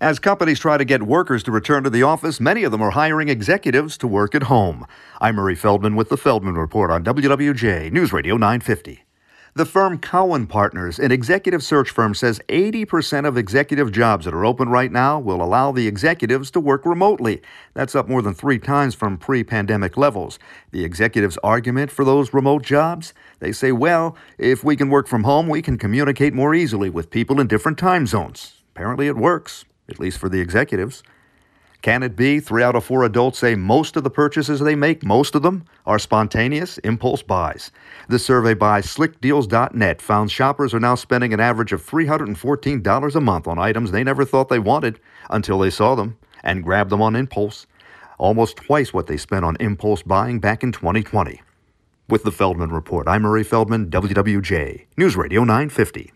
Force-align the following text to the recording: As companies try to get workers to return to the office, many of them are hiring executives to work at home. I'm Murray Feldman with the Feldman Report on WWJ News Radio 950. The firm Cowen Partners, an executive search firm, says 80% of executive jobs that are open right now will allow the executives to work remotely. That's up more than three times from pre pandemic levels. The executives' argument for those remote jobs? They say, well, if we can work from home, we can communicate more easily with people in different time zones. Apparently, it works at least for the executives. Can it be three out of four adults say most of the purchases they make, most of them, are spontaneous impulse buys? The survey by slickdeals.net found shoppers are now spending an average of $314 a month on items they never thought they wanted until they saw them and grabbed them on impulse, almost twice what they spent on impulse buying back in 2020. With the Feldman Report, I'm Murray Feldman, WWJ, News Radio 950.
As 0.00 0.20
companies 0.20 0.60
try 0.60 0.78
to 0.78 0.84
get 0.84 1.02
workers 1.02 1.42
to 1.42 1.50
return 1.50 1.82
to 1.82 1.90
the 1.90 2.04
office, 2.04 2.38
many 2.38 2.62
of 2.62 2.70
them 2.70 2.80
are 2.80 2.90
hiring 2.90 3.28
executives 3.28 3.98
to 3.98 4.06
work 4.06 4.32
at 4.32 4.44
home. 4.44 4.86
I'm 5.20 5.34
Murray 5.34 5.56
Feldman 5.56 5.96
with 5.96 6.08
the 6.08 6.16
Feldman 6.16 6.54
Report 6.54 6.92
on 6.92 7.02
WWJ 7.02 7.90
News 7.90 8.12
Radio 8.12 8.36
950. 8.36 9.02
The 9.54 9.64
firm 9.64 9.98
Cowen 9.98 10.46
Partners, 10.46 11.00
an 11.00 11.10
executive 11.10 11.64
search 11.64 11.90
firm, 11.90 12.14
says 12.14 12.40
80% 12.48 13.26
of 13.26 13.36
executive 13.36 13.90
jobs 13.90 14.24
that 14.24 14.34
are 14.34 14.44
open 14.44 14.68
right 14.68 14.92
now 14.92 15.18
will 15.18 15.42
allow 15.42 15.72
the 15.72 15.88
executives 15.88 16.52
to 16.52 16.60
work 16.60 16.86
remotely. 16.86 17.42
That's 17.74 17.96
up 17.96 18.08
more 18.08 18.22
than 18.22 18.34
three 18.34 18.60
times 18.60 18.94
from 18.94 19.18
pre 19.18 19.42
pandemic 19.42 19.96
levels. 19.96 20.38
The 20.70 20.84
executives' 20.84 21.38
argument 21.42 21.90
for 21.90 22.04
those 22.04 22.32
remote 22.32 22.62
jobs? 22.62 23.14
They 23.40 23.50
say, 23.50 23.72
well, 23.72 24.16
if 24.38 24.62
we 24.62 24.76
can 24.76 24.90
work 24.90 25.08
from 25.08 25.24
home, 25.24 25.48
we 25.48 25.60
can 25.60 25.76
communicate 25.76 26.34
more 26.34 26.54
easily 26.54 26.88
with 26.88 27.10
people 27.10 27.40
in 27.40 27.48
different 27.48 27.78
time 27.78 28.06
zones. 28.06 28.62
Apparently, 28.76 29.08
it 29.08 29.16
works 29.16 29.64
at 29.88 29.98
least 29.98 30.18
for 30.18 30.28
the 30.28 30.40
executives. 30.40 31.02
Can 31.80 32.02
it 32.02 32.16
be 32.16 32.40
three 32.40 32.64
out 32.64 32.74
of 32.74 32.84
four 32.84 33.04
adults 33.04 33.38
say 33.38 33.54
most 33.54 33.96
of 33.96 34.02
the 34.02 34.10
purchases 34.10 34.58
they 34.58 34.74
make, 34.74 35.04
most 35.04 35.36
of 35.36 35.42
them, 35.42 35.64
are 35.86 35.98
spontaneous 35.98 36.78
impulse 36.78 37.22
buys? 37.22 37.70
The 38.08 38.18
survey 38.18 38.54
by 38.54 38.80
slickdeals.net 38.80 40.02
found 40.02 40.32
shoppers 40.32 40.74
are 40.74 40.80
now 40.80 40.96
spending 40.96 41.32
an 41.32 41.38
average 41.38 41.72
of 41.72 41.86
$314 41.86 43.14
a 43.14 43.20
month 43.20 43.46
on 43.46 43.58
items 43.60 43.92
they 43.92 44.02
never 44.02 44.24
thought 44.24 44.48
they 44.48 44.58
wanted 44.58 44.98
until 45.30 45.60
they 45.60 45.70
saw 45.70 45.94
them 45.94 46.18
and 46.42 46.64
grabbed 46.64 46.90
them 46.90 47.00
on 47.00 47.14
impulse, 47.14 47.68
almost 48.18 48.56
twice 48.56 48.92
what 48.92 49.06
they 49.06 49.16
spent 49.16 49.44
on 49.44 49.56
impulse 49.60 50.02
buying 50.02 50.40
back 50.40 50.64
in 50.64 50.72
2020. 50.72 51.40
With 52.08 52.24
the 52.24 52.32
Feldman 52.32 52.72
Report, 52.72 53.06
I'm 53.06 53.22
Murray 53.22 53.44
Feldman, 53.44 53.88
WWJ, 53.90 54.86
News 54.96 55.14
Radio 55.14 55.44
950. 55.44 56.12